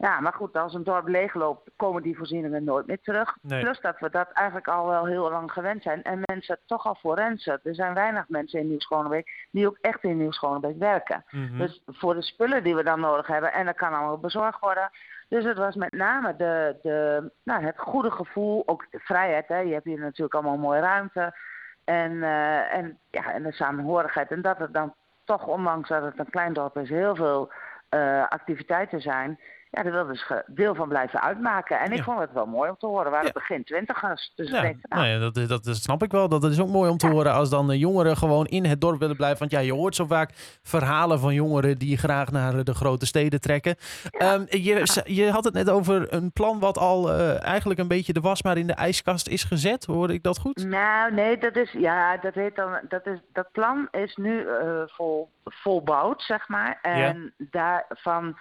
Ja, 0.00 0.20
maar 0.20 0.32
goed, 0.32 0.56
als 0.56 0.74
een 0.74 0.84
dorp 0.84 1.08
leegloopt, 1.08 1.70
komen 1.76 2.02
die 2.02 2.16
voorzieningen 2.16 2.64
nooit 2.64 2.86
meer 2.86 3.00
terug. 3.00 3.36
Nee. 3.42 3.62
Plus 3.62 3.80
dat 3.80 3.98
we 3.98 4.10
dat 4.10 4.30
eigenlijk 4.32 4.68
al 4.68 4.86
wel 4.86 5.06
heel 5.06 5.30
lang 5.30 5.52
gewend 5.52 5.82
zijn. 5.82 6.02
En 6.02 6.20
mensen 6.24 6.58
toch 6.66 6.86
al 6.86 6.94
forensen. 6.94 7.60
Er 7.62 7.74
zijn 7.74 7.94
weinig 7.94 8.28
mensen 8.28 8.60
in 8.60 8.68
Nieuw-Schonebeek 8.68 9.46
die 9.50 9.66
ook 9.66 9.78
echt 9.80 10.04
in 10.04 10.16
Nieuw-Schonebeek 10.16 10.78
werken. 10.78 11.24
Mm 11.30 11.46
-hmm. 11.46 11.58
Dus 11.58 11.82
voor 11.86 12.14
de 12.14 12.22
spullen 12.22 12.62
die 12.62 12.74
we 12.74 12.82
dan 12.82 13.00
nodig 13.00 13.26
hebben, 13.26 13.52
en 13.52 13.66
dat 13.66 13.76
kan 13.76 13.92
allemaal 13.92 14.18
bezorgd 14.18 14.60
worden. 14.60 14.90
Dus 15.28 15.44
het 15.44 15.56
was 15.56 15.74
met 15.74 15.92
name 15.92 16.36
de, 16.36 16.78
de, 16.82 17.30
nou, 17.42 17.64
het 17.64 17.78
goede 17.78 18.10
gevoel, 18.10 18.62
ook 18.66 18.86
de 18.90 18.98
vrijheid. 18.98 19.48
Hè. 19.48 19.58
Je 19.58 19.72
hebt 19.72 19.84
hier 19.84 20.00
natuurlijk 20.00 20.34
allemaal 20.34 20.58
mooie 20.58 20.80
ruimte. 20.80 21.36
En, 21.84 22.12
uh, 22.12 22.74
en, 22.74 22.98
ja, 23.10 23.32
en 23.32 23.42
de 23.42 23.52
samenhorigheid. 23.52 24.30
En 24.30 24.42
dat 24.42 24.58
het 24.58 24.72
dan 24.72 24.94
toch, 25.24 25.46
ondanks 25.46 25.88
dat 25.88 26.02
het 26.02 26.18
een 26.18 26.30
klein 26.30 26.52
dorp 26.52 26.76
is, 26.76 26.88
heel 26.88 27.14
veel 27.14 27.52
uh, 27.94 28.28
activiteiten 28.28 29.00
zijn 29.00 29.38
ja, 29.70 29.82
daar 29.82 29.92
wilden 29.92 30.16
ze 30.16 30.42
deel 30.46 30.74
van 30.74 30.88
blijven 30.88 31.22
uitmaken. 31.22 31.80
En 31.80 31.90
ik 31.90 31.96
ja. 31.96 32.02
vond 32.02 32.18
het 32.18 32.32
wel 32.32 32.46
mooi 32.46 32.70
om 32.70 32.76
te 32.76 32.86
horen. 32.86 33.04
We 33.04 33.10
waren 33.10 33.26
ja. 33.26 33.32
begin 33.32 33.64
twintigers. 33.64 34.32
Dus 34.34 34.50
ja. 34.50 34.60
denk, 34.60 34.78
nou. 34.82 35.02
nou 35.02 35.14
ja, 35.14 35.30
dat, 35.30 35.48
dat, 35.48 35.64
dat, 35.64 35.76
snap 35.76 36.02
ik 36.02 36.10
wel. 36.10 36.28
Dat 36.28 36.44
is 36.44 36.60
ook 36.60 36.68
mooi 36.68 36.90
om 36.90 36.96
te 36.96 37.08
horen 37.08 37.32
als 37.32 37.50
dan 37.50 37.78
jongeren 37.78 38.16
gewoon 38.16 38.46
in 38.46 38.64
het 38.64 38.80
dorp 38.80 39.00
willen 39.00 39.16
blijven. 39.16 39.38
Want 39.38 39.50
ja, 39.50 39.58
je 39.58 39.72
hoort 39.72 39.94
zo 39.94 40.04
vaak 40.04 40.30
verhalen 40.62 41.20
van 41.20 41.34
jongeren 41.34 41.78
die 41.78 41.96
graag 41.96 42.30
naar 42.30 42.64
de 42.64 42.74
grote 42.74 43.06
steden 43.06 43.40
trekken. 43.40 43.76
Um, 44.22 44.46
je, 44.48 45.02
je 45.04 45.30
had 45.30 45.44
het 45.44 45.54
net 45.54 45.70
over 45.70 46.12
een 46.12 46.32
plan 46.32 46.58
wat 46.58 46.78
al 46.78 47.10
uh, 47.10 47.44
eigenlijk 47.44 47.80
een 47.80 47.88
beetje 47.88 48.12
de 48.12 48.20
was 48.20 48.42
maar 48.42 48.56
in 48.56 48.66
de 48.66 48.72
ijskast 48.72 49.28
is 49.28 49.44
gezet. 49.44 49.84
Hoorde 49.84 50.14
ik 50.14 50.22
dat 50.22 50.38
goed? 50.38 50.66
Nou, 50.66 51.12
nee, 51.12 51.38
dat 51.38 51.56
is, 51.56 51.72
ja, 51.72 52.16
dat 52.16 52.34
heet 52.34 52.56
dan, 52.56 52.80
dat 52.88 53.06
is, 53.06 53.18
dat 53.32 53.52
plan 53.52 53.88
is 53.90 54.16
nu 54.16 54.42
uh, 54.42 54.82
vol, 54.86 55.30
volbouwd, 55.44 56.22
zeg 56.22 56.48
maar. 56.48 56.78
En 56.82 57.32
daarvan 57.38 58.36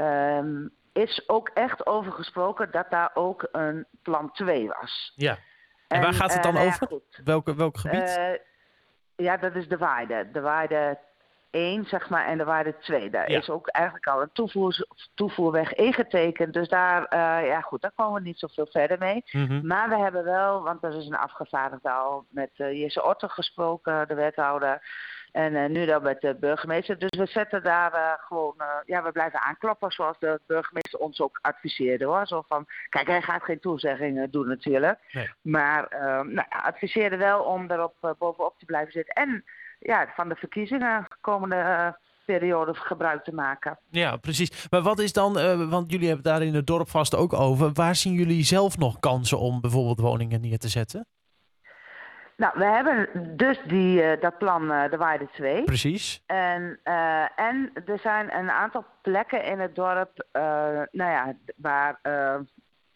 Um, 0.00 0.70
is 0.92 1.28
ook 1.28 1.48
echt 1.54 1.86
over 1.86 2.12
gesproken 2.12 2.70
dat 2.70 2.90
daar 2.90 3.10
ook 3.14 3.48
een 3.52 3.86
plan 4.02 4.32
2 4.32 4.68
was. 4.68 5.12
Ja. 5.14 5.38
En, 5.88 6.00
waar 6.00 6.12
gaat 6.12 6.32
het 6.32 6.42
dan 6.42 6.56
eh, 6.56 6.58
nou 6.58 6.70
ja, 6.80 6.86
over? 6.88 7.24
Welke, 7.24 7.54
welk 7.54 7.78
gebied? 7.78 8.16
Eh, 8.16 8.32
ja, 9.16 9.36
dat 9.36 9.54
is 9.54 9.68
de 9.68 9.76
waarde. 9.76 10.28
De 10.32 10.40
waarde 10.40 10.98
1, 11.50 11.84
zeg 11.84 12.08
maar, 12.08 12.26
en 12.26 12.38
de 12.38 12.44
waarde 12.44 12.76
2. 12.78 13.10
Daar 13.10 13.30
Ja. 13.30 13.38
is 13.38 13.50
ook 13.50 13.68
eigenlijk 13.68 14.06
al 14.06 14.22
een 14.22 14.32
toevoer, 14.32 14.86
toevoerweg 15.14 15.74
ingetekend. 15.74 16.52
Dus 16.52 16.68
daar, 16.68 17.04
eh, 17.04 17.46
ja 17.46 17.60
goed, 17.60 17.82
daar 17.82 17.92
komen 17.94 18.22
we 18.22 18.28
niet 18.28 18.38
zoveel 18.38 18.66
verder 18.66 18.98
mee. 18.98 19.22
Mhm. 19.30 19.66
Maar 19.66 19.88
we 19.88 19.96
hebben 19.96 20.24
wel, 20.24 20.62
want 20.62 20.84
er 20.84 20.96
is 20.96 21.06
een 21.06 21.16
afgevaardigde 21.16 21.90
al 21.90 22.26
met 22.30 22.50
Jesse 22.54 23.04
Otter 23.04 23.30
gesproken, 23.30 24.08
de 24.08 24.14
wethouder. 24.14 24.82
En 25.36 25.54
eh, 25.56 25.68
nu 25.68 25.86
dan 25.86 26.02
met 26.02 26.20
de 26.20 26.36
burgemeester. 26.40 26.98
Dus 26.98 27.18
we 27.18 27.26
zetten 27.26 27.62
daar 27.62 27.92
eh, 27.92 28.12
gewoon, 28.26 28.54
eh, 28.58 28.66
ja, 28.84 29.02
we 29.02 29.12
blijven 29.12 29.40
aankloppen 29.40 29.90
zoals 29.90 30.16
de 30.18 30.40
burgemeester 30.46 30.98
ons 30.98 31.20
ook 31.20 31.38
adviseerde 31.42 32.04
hoor. 32.04 32.26
Zo 32.26 32.42
van, 32.48 32.66
kijk, 32.88 33.06
hij 33.06 33.22
gaat 33.22 33.42
geen 33.42 33.60
toezeggingen 33.60 34.30
doen 34.30 34.48
natuurlijk. 34.48 34.98
Nee. 35.12 35.30
Maar 35.40 35.86
nou, 36.26 36.46
adviseerde 36.48 37.16
wel 37.16 37.42
om 37.42 37.70
erop 37.70 38.14
bovenop 38.18 38.58
te 38.58 38.64
blijven 38.64 38.92
zitten. 38.92 39.14
En 39.14 39.44
ja, 39.78 40.12
van 40.14 40.28
de 40.28 40.34
verkiezingen 40.34 41.06
komende 41.20 41.96
periode 42.24 42.74
gebruik 42.74 43.24
te 43.24 43.34
maken. 43.34 43.78
Ja, 43.90 44.16
precies. 44.16 44.66
Maar 44.70 44.82
wat 44.82 44.98
is 44.98 45.12
dan, 45.12 45.32
want 45.70 45.90
jullie 45.90 46.08
hebben 46.08 46.24
het 46.24 46.38
daar 46.38 46.48
in 46.48 46.54
het 46.54 46.66
dorp 46.66 46.88
vast 46.88 47.14
ook 47.14 47.32
over. 47.32 47.72
Waar 47.72 47.94
zien 47.94 48.12
jullie 48.12 48.44
zelf 48.44 48.78
nog 48.78 48.98
kansen 49.00 49.38
om 49.38 49.60
bijvoorbeeld 49.60 50.00
woningen 50.00 50.40
neer 50.40 50.58
te 50.58 50.68
zetten? 50.68 51.06
Nou, 52.36 52.58
we 52.58 52.64
hebben 52.64 53.08
dus 53.36 53.60
die, 53.66 54.02
eh, 54.02 54.20
dat 54.20 54.38
plan 54.38 54.72
eh, 54.72 54.90
de 54.90 54.96
waarde 54.96 55.28
2. 55.32 55.64
Precies. 55.64 56.22
En, 56.26 56.78
eh, 56.82 57.38
en 57.38 57.72
er 57.86 57.98
zijn 57.98 58.36
een 58.36 58.50
aantal 58.50 58.84
plekken 59.02 59.44
in 59.44 59.60
het 59.60 59.74
dorp 59.74 60.26
nou 60.90 61.10
ja, 61.10 61.36
waar 61.56 61.98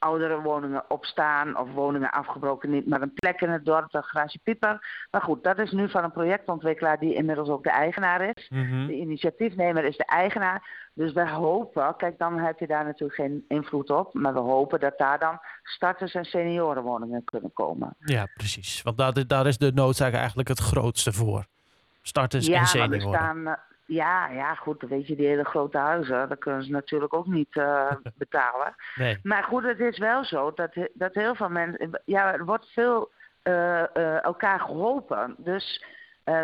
oudere 0.00 0.40
woningen 0.40 0.85
op 0.88 1.04
staan 1.04 1.59
of 1.59 1.73
woningen 1.73 2.11
afgebroken 2.11 2.71
niet, 2.71 2.87
maar 2.87 3.02
een 3.02 3.14
plek 3.14 3.40
in 3.40 3.50
het 3.50 3.64
dorp, 3.64 3.90
de 3.90 4.02
garage 4.02 4.38
Pieper. 4.42 5.07
Maar 5.11 5.23
goed, 5.23 5.45
dat 5.45 5.59
is 5.59 5.73
nu 5.73 5.88
van 5.88 6.04
een 6.04 6.12
projectontwikkelaar 6.12 6.99
die 6.99 7.14
inmiddels 7.14 7.49
ook 7.49 7.62
de 7.62 7.71
eigenaar 7.71 8.21
is. 8.37 8.49
Mhm. 8.49 8.87
De 8.87 8.95
initiatiefnemer 8.95 9.85
is 9.85 9.97
de 9.97 10.04
eigenaar. 10.04 10.88
Dus 10.95 11.12
we 11.12 11.28
hopen, 11.28 11.97
kijk 11.97 12.19
dan 12.19 12.38
heb 12.38 12.59
je 12.59 12.66
daar 12.66 12.85
natuurlijk 12.85 13.14
geen 13.14 13.45
invloed 13.49 13.90
op, 13.90 14.14
maar 14.14 14.33
we 14.33 14.40
hopen 14.40 14.80
dat 14.80 14.99
daar 14.99 15.19
dan 15.19 15.38
starters- 15.62 16.14
en 16.14 16.25
seniorenwoningen 16.25 17.25
kunnen 17.25 17.52
komen. 17.52 17.95
Ja, 17.99 18.26
precies. 18.35 18.83
Want 18.83 18.99
daar, 18.99 19.26
daar 19.26 19.47
is 19.47 19.59
de 19.59 19.73
noodzaak 19.75 20.12
eigenlijk 20.12 20.49
het 20.49 20.59
grootste 20.59 21.12
voor. 21.12 21.47
Starters 22.02 22.47
en 22.47 22.52
ja, 22.52 22.61
er 22.61 22.66
senioren. 22.66 23.00
staan, 23.00 23.47
eh, 23.47 23.52
ja, 23.90 24.28
ja, 24.28 24.54
goed, 24.54 24.82
weet 24.88 25.06
je, 25.06 25.16
die 25.16 25.26
hele 25.26 25.44
grote 25.44 25.78
huizen, 25.78 26.28
dat 26.28 26.38
kunnen 26.38 26.62
ze 26.62 26.70
natuurlijk 26.70 27.14
ook 27.14 27.26
niet 27.26 27.56
eh, 27.56 27.92
betalen. 28.14 28.75
Nee. 28.94 29.18
Maar 29.23 29.42
goed, 29.42 29.62
het 29.62 29.80
is 29.80 29.99
wel 29.99 30.25
zo 30.25 30.52
dat, 30.54 30.70
dat 30.92 31.14
heel 31.14 31.35
veel 31.35 31.49
mensen, 31.49 32.00
ja, 32.04 32.32
er 32.32 32.44
wordt 32.44 32.66
veel 32.66 33.11
eh, 33.42 33.97
eh, 33.97 34.25
elkaar 34.25 34.61
geholpen. 34.61 35.35
Dus 35.38 35.85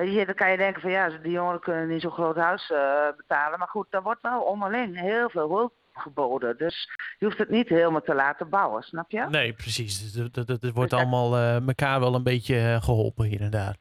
hier, 0.01 0.27
dan 0.27 0.35
kan 0.35 0.51
je 0.51 0.57
denken 0.57 0.81
van 0.83 0.91
ja, 0.91 1.09
die 1.09 1.33
jongeren 1.33 1.61
kunnen 1.61 1.89
niet 1.89 2.01
zo'n 2.01 2.11
groot 2.11 2.37
huis 2.37 2.73
betalen. 3.17 3.59
Maar 3.59 3.69
goed, 3.69 3.87
daar 3.91 4.03
wordt 4.03 4.23
wel 4.23 4.41
onderling 4.41 5.01
heel 5.01 5.31
veel 5.31 5.49
hulp 5.49 5.73
geboden. 5.93 6.57
Dus 6.57 6.89
je 7.19 7.25
hoeft 7.25 7.39
het 7.39 7.51
niet 7.51 7.69
helemaal 7.69 8.03
te 8.03 8.15
laten 8.15 8.49
bouwen, 8.49 8.83
snap 8.83 9.11
je? 9.11 9.27
Nee, 9.31 9.53
precies. 9.53 10.13
Dus 10.13 10.29
Het, 10.33 10.49
het 10.49 10.73
wordt 10.73 10.91
Dus 10.91 11.01
allemaal 11.01 11.37
elkaar 11.67 12.01
wel 12.01 12.15
een 12.15 12.23
beetje 12.23 12.57
eh, 12.57 12.83
geholpen 12.83 13.25
hier 13.25 13.41
en 13.41 13.51
daar. 13.51 13.77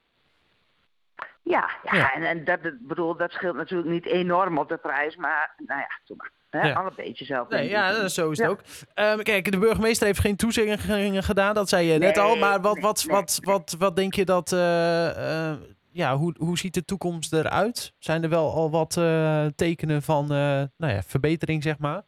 Ja, 1.47 1.69
ja, 1.83 1.95
Ja. 1.95 2.13
en, 2.13 2.23
en 2.23 2.43
dat, 2.45 2.59
bedoel, 2.79 3.15
dat 3.17 3.31
scheelt 3.31 3.55
natuurlijk 3.55 3.89
niet 3.89 4.05
enorm 4.05 4.57
op 4.57 4.69
de 4.69 4.77
prijs, 4.77 5.15
maar 5.15 5.53
nou 5.65 5.79
ja, 5.79 5.89
doe 6.05 6.17
maar. 6.17 6.31
Hè, 6.49 6.67
Ja. 6.67 6.73
Al 6.73 6.85
een 6.85 6.91
beetje 6.95 7.25
zelf. 7.25 7.49
Nee, 7.49 7.69
ja, 7.69 8.07
zo 8.07 8.29
is 8.31 8.37
het 8.37 8.47
ook. 8.49 8.59
Ehm, 8.93 9.19
kijk, 9.21 9.51
de 9.51 9.57
burgemeester 9.57 10.07
heeft 10.07 10.19
geen 10.19 10.35
toezeggingen 10.35 11.23
gedaan, 11.23 11.53
dat 11.53 11.69
zei 11.69 11.85
je 11.87 11.97
net 11.99 12.15
Nee, 12.15 12.23
al. 12.25 12.35
Maar 12.35 12.61
wat, 12.61 12.73
nee, 12.73 12.83
wat, 12.83 13.03
nee. 13.07 13.15
wat, 13.15 13.39
wat, 13.43 13.75
wat 13.79 13.95
denk 13.95 14.13
je 14.13 14.25
dat. 14.25 14.51
eh, 14.51 15.49
eh, 15.51 15.57
ja, 15.91 16.15
hoe, 16.15 16.35
hoe 16.37 16.57
ziet 16.57 16.73
de 16.73 16.85
toekomst 16.85 17.33
eruit? 17.33 17.93
Zijn 17.99 18.23
er 18.23 18.29
wel 18.29 18.53
al 18.53 18.71
wat 18.71 18.97
eh, 18.97 19.45
tekenen 19.55 20.01
van 20.01 20.27
nou 20.27 20.93
ja, 20.93 21.01
verbetering, 21.01 21.63
zeg 21.63 21.77
maar? 21.77 22.01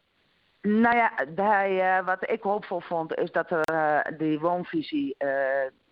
Nou 0.61 0.95
ja, 0.95 1.11
bij, 1.35 2.01
wat 2.05 2.29
ik 2.29 2.41
hoopvol 2.41 2.79
vond, 2.79 3.15
is 3.15 3.31
dat 3.31 3.51
er 3.51 4.15
die 4.17 4.39
woonvisie 4.39 5.15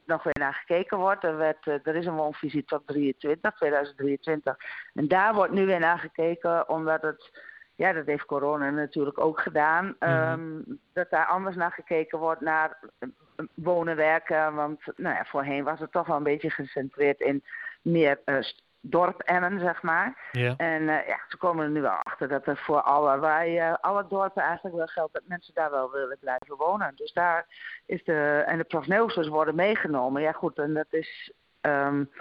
nog 0.07 0.23
weer 0.23 0.37
naar 0.39 0.53
gekeken 0.53 0.97
wordt. 0.97 1.23
Er, 1.23 1.37
werd, 1.37 1.67
eh, 1.67 1.73
er 1.83 1.95
is 1.95 2.05
een 2.05 2.15
woonvisie 2.15 2.65
tot 2.65 2.87
23, 2.87 3.55
2023. 3.55 4.57
En 4.93 5.07
daar 5.07 5.33
wordt 5.33 5.53
nu 5.53 5.65
weer 5.65 5.79
naar 5.79 5.99
gekeken, 5.99 6.69
omdat 6.69 7.01
het, 7.01 7.39
ja, 7.75 7.93
dat 7.93 8.05
heeft 8.05 8.25
corona 8.25 8.69
natuurlijk 8.69 9.19
ook 9.19 9.39
gedaan, 9.39 9.95
ehm, 9.99 10.59
dat 10.93 11.09
daar 11.09 11.25
anders 11.25 11.55
naar 11.55 11.71
gekeken 11.71 12.19
wordt 12.19 12.41
naar 12.41 12.79
eh, 12.99 13.09
wonen, 13.53 13.95
werken. 13.95 14.55
Want 14.55 14.81
nou 14.95 15.15
ja, 15.15 15.25
voorheen 15.25 15.63
was 15.63 15.79
het 15.79 15.91
toch 15.91 16.07
wel 16.07 16.17
een 16.17 16.23
beetje 16.23 16.49
gecentreerd 16.49 17.19
in 17.19 17.43
meer 17.81 18.19
eh, 18.25 18.41
dorp 18.89 19.21
Emmen, 19.21 19.59
zeg 19.59 19.81
maar. 19.81 20.29
Ja. 20.31 20.53
En 20.57 20.81
uh, 20.81 21.07
ja, 21.07 21.19
ze 21.27 21.37
komen 21.37 21.65
er 21.65 21.71
nu 21.71 21.81
wel 21.81 21.91
achter 22.03 22.27
dat 22.27 22.47
er 22.47 22.57
voor 22.57 22.81
alle, 22.81 23.19
wij, 23.19 23.69
uh, 23.69 23.75
alle 23.81 24.05
dorpen 24.09 24.43
eigenlijk 24.43 24.75
wel 24.75 24.87
geldt 24.87 25.13
dat 25.13 25.21
mensen 25.25 25.53
daar 25.53 25.71
wel 25.71 25.91
willen 25.91 26.17
blijven 26.19 26.55
wonen. 26.57 26.91
Dus 26.95 27.13
daar 27.13 27.45
is 27.85 28.03
de, 28.03 28.43
en 28.45 28.57
de 28.57 28.63
prognoses 28.63 29.27
worden 29.27 29.55
meegenomen. 29.55 30.21
Ja 30.21 30.31
goed, 30.31 30.57
en 30.57 30.73
dat 30.73 30.87
is, 30.89 31.33
um, 31.61 32.11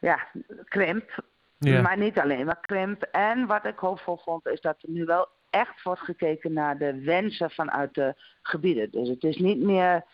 ja, 0.00 0.18
krimp. 0.64 1.24
Ja. 1.58 1.80
Maar 1.80 1.98
niet 1.98 2.18
alleen 2.18 2.46
maar 2.46 2.60
krimp. 2.60 3.02
En 3.02 3.46
wat 3.46 3.66
ik 3.66 3.78
hoopvol 3.78 4.16
vond 4.16 4.46
is 4.46 4.60
dat 4.60 4.82
er 4.82 4.90
nu 4.90 5.04
wel 5.04 5.28
echt 5.50 5.82
wordt 5.82 6.00
gekeken 6.00 6.52
naar 6.52 6.78
de 6.78 7.02
wensen 7.04 7.50
vanuit 7.50 7.94
de 7.94 8.14
gebieden. 8.42 8.90
Dus 8.90 9.08
het 9.08 9.24
is 9.24 9.36
niet 9.36 9.62
meer 9.62 10.04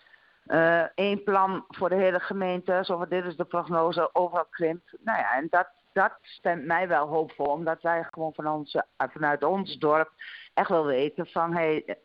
uh, 0.46 0.84
één 0.94 1.22
plan 1.22 1.64
voor 1.68 1.88
de 1.88 1.94
hele 1.94 2.20
gemeente. 2.20 2.80
Zo 2.82 3.06
dit 3.08 3.24
is 3.24 3.36
de 3.36 3.44
prognose, 3.44 4.14
overal 4.14 4.46
krimpt. 4.50 4.96
Nou 5.04 5.18
ja, 5.18 5.34
en 5.34 5.46
dat, 5.50 5.68
dat 5.92 6.18
stemt 6.20 6.64
mij 6.64 6.88
wel 6.88 7.08
hoopvol. 7.08 7.46
Omdat 7.46 7.82
wij 7.82 8.06
gewoon 8.10 8.34
van 8.34 8.46
ons, 8.46 8.76
vanuit 8.96 9.44
ons 9.44 9.78
dorp 9.78 10.10
echt 10.54 10.68
wel 10.68 10.86
weten 10.86 11.26
van... 11.26 11.54
Hey, 11.54 11.98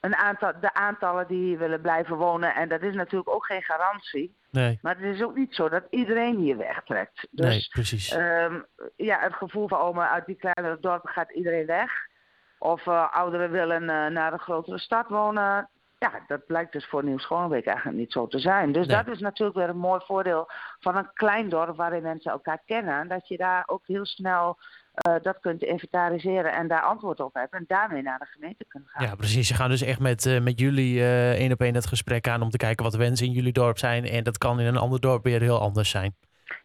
een 0.00 0.16
aantal, 0.16 0.52
de 0.60 0.74
aantallen 0.74 1.26
die 1.26 1.44
hier 1.44 1.58
willen 1.58 1.80
blijven 1.80 2.16
wonen. 2.16 2.54
En 2.54 2.68
dat 2.68 2.82
is 2.82 2.94
natuurlijk 2.94 3.30
ook 3.30 3.46
geen 3.46 3.62
garantie. 3.62 4.36
Nee. 4.50 4.78
Maar 4.82 4.96
het 4.96 5.14
is 5.14 5.22
ook 5.22 5.36
niet 5.36 5.54
zo 5.54 5.68
dat 5.68 5.84
iedereen 5.90 6.36
hier 6.36 6.56
wegtrekt. 6.56 7.28
Dus, 7.30 7.46
nee, 7.46 7.68
precies. 7.70 8.14
Um, 8.14 8.66
ja, 8.96 9.20
het 9.20 9.34
gevoel 9.34 9.68
van, 9.68 9.80
oh, 9.80 9.94
maar 9.94 10.08
uit 10.08 10.26
die 10.26 10.36
kleine 10.36 10.80
dorpen 10.80 11.10
gaat 11.10 11.32
iedereen 11.32 11.66
weg. 11.66 11.90
Of 12.58 12.86
uh, 12.86 13.12
ouderen 13.12 13.50
willen 13.50 13.82
uh, 13.82 14.06
naar 14.06 14.32
een 14.32 14.38
grotere 14.38 14.78
stad 14.78 15.08
wonen. 15.08 15.70
Ja, 16.02 16.12
dat 16.26 16.46
blijkt 16.46 16.72
dus 16.72 16.86
voor 16.86 17.04
Nieuw-Schoonbeek 17.04 17.66
eigenlijk 17.66 17.96
niet 17.98 18.12
zo 18.12 18.26
te 18.26 18.38
zijn. 18.38 18.72
Dus 18.72 18.86
Nee. 18.86 18.96
dat 18.96 19.14
is 19.14 19.20
natuurlijk 19.20 19.58
weer 19.58 19.68
een 19.68 19.76
mooi 19.76 20.00
voordeel 20.04 20.48
van 20.80 20.96
een 20.96 21.10
klein 21.14 21.48
dorp 21.48 21.76
waarin 21.76 22.02
mensen 22.02 22.32
elkaar 22.32 22.62
kennen. 22.66 23.08
Dat 23.08 23.28
je 23.28 23.36
daar 23.36 23.62
ook 23.66 23.82
heel 23.86 24.06
snel 24.06 24.58
uh, 25.08 25.14
dat 25.22 25.38
kunt 25.40 25.62
inventariseren 25.62 26.52
en 26.52 26.68
daar 26.68 26.82
antwoord 26.82 27.20
op 27.20 27.34
hebt. 27.34 27.52
En 27.54 27.64
daarmee 27.66 28.02
naar 28.02 28.18
de 28.18 28.26
gemeente 28.26 28.64
kunt 28.68 28.88
gaan. 28.88 29.06
Ja, 29.06 29.14
precies. 29.14 29.48
Ze 29.48 29.54
gaan 29.54 29.68
dus 29.70 29.82
echt 29.82 30.00
met, 30.00 30.24
uh, 30.24 30.40
met 30.40 30.58
jullie 30.60 30.94
uh, 30.98 31.32
één 31.32 31.52
op 31.52 31.60
één 31.60 31.74
het 31.74 31.86
gesprek 31.86 32.28
aan 32.28 32.42
om 32.42 32.50
te 32.50 32.56
kijken 32.56 32.82
wat 32.84 32.92
de 32.92 32.98
wensen 32.98 33.26
in 33.26 33.32
jullie 33.32 33.52
dorp 33.52 33.78
zijn. 33.78 34.04
En 34.04 34.22
dat 34.24 34.38
kan 34.38 34.60
in 34.60 34.66
een 34.66 34.76
ander 34.76 35.00
dorp 35.00 35.24
weer 35.24 35.40
heel 35.40 35.60
anders 35.60 35.90
zijn. 35.90 36.14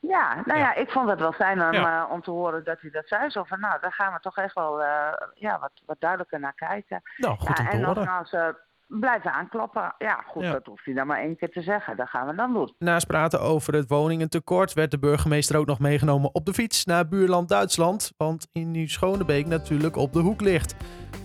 Ja, 0.01 0.33
nou 0.45 0.59
ja, 0.59 0.65
Ja. 0.65 0.75
ik 0.75 0.89
vond 0.91 1.09
het 1.09 1.19
wel 1.19 1.31
fijn 1.31 1.61
om, 1.61 1.71
Ja. 1.73 2.03
eh, 2.05 2.11
om 2.11 2.21
te 2.21 2.31
horen 2.31 2.63
dat 2.63 2.81
u 2.81 2.89
dat 2.89 3.07
zei. 3.07 3.29
Zo 3.29 3.43
van, 3.43 3.59
nou, 3.59 3.79
daar 3.81 3.93
gaan 3.93 4.13
we 4.13 4.19
toch 4.19 4.37
echt 4.37 4.53
wel 4.55 4.83
eh, 4.83 5.13
ja, 5.35 5.59
wat, 5.59 5.71
wat 5.85 5.99
duidelijker 5.99 6.39
naar 6.39 6.53
kijken. 6.53 7.01
Nou, 7.17 7.37
goed 7.37 7.57
ja, 7.57 7.63
om 7.63 7.69
te 7.69 7.75
en 7.77 7.83
horen. 7.83 7.95
nogmaals, 7.95 8.31
eh, 8.33 8.47
blijven 8.87 9.33
aankloppen. 9.33 9.95
Ja, 9.97 10.23
goed, 10.27 10.43
Ja. 10.43 10.51
dat 10.51 10.65
hoeft 10.65 10.85
u 10.85 10.93
dan 10.93 11.07
maar 11.07 11.19
één 11.19 11.37
keer 11.37 11.49
te 11.49 11.61
zeggen. 11.61 11.97
Dat 11.97 12.09
gaan 12.09 12.27
we 12.27 12.35
dan 12.35 12.53
doen. 12.53 12.73
Naast 12.79 13.07
praten 13.07 13.41
over 13.41 13.73
het 13.73 13.87
woningentekort 13.89 14.73
werd 14.73 14.91
de 14.91 14.99
burgemeester 14.99 15.57
ook 15.57 15.65
nog 15.65 15.79
meegenomen 15.79 16.35
op 16.35 16.45
de 16.45 16.53
fiets 16.53 16.85
naar 16.85 17.07
buurland 17.07 17.49
Duitsland. 17.49 18.11
Want 18.17 18.47
in 18.51 18.71
Nieuw-Schonebeek 18.71 19.45
natuurlijk 19.45 19.95
op 19.95 20.13
de 20.13 20.19
hoek 20.19 20.41
ligt. 20.41 20.75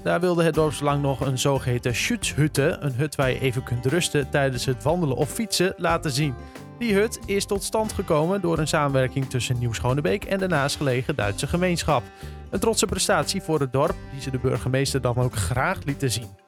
Daar 0.02 0.20
wilde 0.20 0.44
het 0.44 0.54
dorpslang 0.54 1.02
nog 1.02 1.20
een 1.20 1.38
zogeheten 1.38 1.94
schutshutte, 1.94 2.76
een 2.80 2.94
hut 2.94 3.14
waar 3.14 3.30
je 3.30 3.40
even 3.40 3.62
kunt 3.62 3.86
rusten 3.86 4.30
tijdens 4.30 4.64
het 4.64 4.82
wandelen 4.82 5.16
of 5.16 5.30
fietsen, 5.30 5.74
laten 5.76 6.10
zien. 6.10 6.34
Die 6.78 6.94
hut 6.94 7.20
is 7.26 7.46
tot 7.46 7.62
stand 7.62 7.92
gekomen 7.92 8.40
door 8.40 8.58
een 8.58 8.68
samenwerking 8.68 9.26
tussen 9.30 9.58
Nieuw-Schonebeek 9.58 10.24
en 10.24 10.38
de 10.38 10.48
naastgelegen 10.48 11.16
Duitse 11.16 11.46
gemeenschap. 11.46 12.02
Een 12.50 12.60
trotse 12.60 12.86
prestatie 12.86 13.42
voor 13.42 13.60
het 13.60 13.72
dorp, 13.72 13.94
die 14.12 14.20
ze 14.20 14.30
de 14.30 14.38
burgemeester 14.38 15.00
dan 15.00 15.16
ook 15.16 15.34
graag 15.34 15.84
lieten 15.84 16.10
zien. 16.10 16.41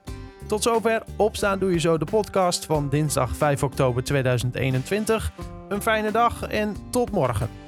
Tot 0.46 0.62
zover 0.62 1.02
Opstaan 1.16 1.58
Doe 1.58 1.72
Je 1.72 1.80
Zo, 1.80 1.98
de 1.98 2.04
podcast 2.04 2.64
van 2.64 2.88
dinsdag 2.88 3.36
5 3.36 3.62
oktober 3.62 4.04
2021. 4.04 5.32
Een 5.68 5.82
fijne 5.82 6.10
dag 6.10 6.42
en 6.42 6.76
tot 6.90 7.10
morgen. 7.10 7.63